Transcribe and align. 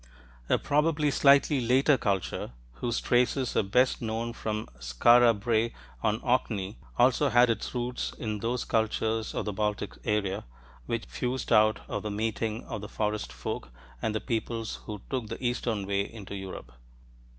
A 0.49 0.57
probably 0.57 1.11
slightly 1.11 1.61
later 1.61 1.95
culture, 1.95 2.53
whose 2.77 2.99
traces 2.99 3.55
are 3.55 3.61
best 3.61 4.01
known 4.01 4.33
from 4.33 4.67
Skara 4.79 5.31
Brae 5.39 5.75
on 6.01 6.19
Orkney, 6.21 6.79
also 6.97 7.29
had 7.29 7.51
its 7.51 7.75
roots 7.75 8.11
in 8.17 8.39
those 8.39 8.65
cultures 8.65 9.35
of 9.35 9.45
the 9.45 9.53
Baltic 9.53 9.93
area 10.03 10.45
which 10.87 11.05
fused 11.05 11.53
out 11.53 11.81
of 11.87 12.01
the 12.01 12.09
meeting 12.09 12.63
of 12.63 12.81
the 12.81 12.89
"Forest 12.89 13.31
folk" 13.31 13.69
and 14.01 14.15
the 14.15 14.19
peoples 14.19 14.77
who 14.87 15.03
took 15.07 15.27
the 15.27 15.45
eastern 15.45 15.85
way 15.85 16.01
into 16.11 16.33
Europe. 16.35 16.71